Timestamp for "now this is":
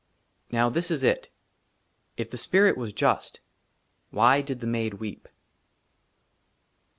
0.51-1.03